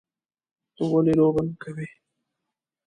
_ته 0.75 0.83
ولې 0.91 1.13
لوبه 1.19 1.41
نه 1.47 1.53
کوې؟ 1.61 1.87